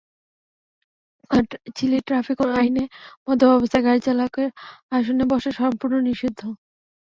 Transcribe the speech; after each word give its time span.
চিলির 1.75 2.03
ট্র্যাফিক 2.07 2.37
আইনে 2.53 2.83
নাকি 2.83 2.95
মদ্যপ 3.25 3.49
অবস্থায় 3.51 3.83
গাড়ির 3.85 4.05
চালকের 4.07 4.49
আসনে 4.91 5.23
বসা 5.31 5.51
সম্পূর্ণ 5.59 5.95
নিষিদ্ধ। 6.07 6.41